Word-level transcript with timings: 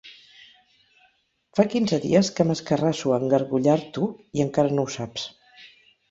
Fa 1.57 1.65
quinze 1.73 1.99
dies 2.05 2.31
que 2.39 2.45
m'escarrasso 2.51 3.13
a 3.13 3.19
engargullar-t'ho, 3.25 4.07
i 4.39 4.43
encara 4.47 4.73
no 4.79 4.87
ho 4.89 4.91
saps. 4.95 5.27